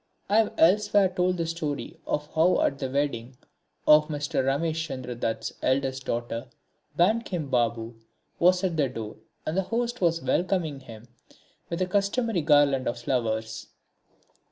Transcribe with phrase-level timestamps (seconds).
[0.29, 3.37] I have elsewhere told the story of how at the wedding
[3.87, 4.43] of Mr.
[4.43, 6.47] Ramesh Chandra Dutt's eldest daughter,
[6.97, 7.93] Bankim Babu
[8.39, 11.07] was at the door, and the host was welcoming him
[11.69, 13.67] with the customary garland of flowers.